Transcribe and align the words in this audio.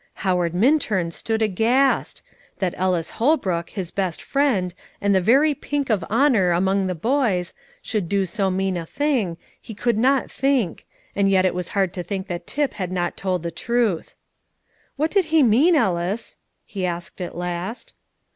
Howard 0.25 0.55
Minturn 0.55 1.11
stood 1.11 1.43
aghast! 1.43 2.23
That 2.57 2.73
Ellis 2.75 3.11
Holbrook, 3.19 3.69
his 3.69 3.91
best 3.91 4.19
friend, 4.19 4.73
and 4.99 5.13
the 5.13 5.21
very 5.21 5.53
pink 5.53 5.91
of 5.91 6.03
honour 6.05 6.49
among 6.53 6.87
the 6.87 6.95
boys, 6.95 7.53
should 7.83 8.09
do 8.09 8.25
so 8.25 8.49
mean 8.49 8.77
a 8.77 8.85
thing, 8.87 9.37
he 9.61 9.75
could 9.75 9.99
not 9.99 10.31
think, 10.31 10.87
and 11.15 11.29
yet 11.29 11.45
it 11.45 11.53
was 11.53 11.69
hard 11.77 11.93
to 11.93 12.01
think 12.01 12.25
that 12.29 12.47
Tip 12.47 12.73
had 12.73 12.91
not 12.91 13.15
told 13.15 13.43
the 13.43 13.51
truth. 13.51 14.15
"What 14.95 15.11
does 15.11 15.25
he 15.25 15.43
mean, 15.43 15.75
Ellis?" 15.75 16.37
he 16.65 16.83
asked 16.83 17.21
at 17.21 17.37
last. 17.37 17.93